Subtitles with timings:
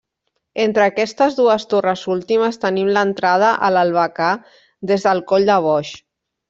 [0.61, 4.35] Entre aquestes dues torres últimes tenim l'entrada a l'albacar
[4.93, 5.99] des del Coll de Boix.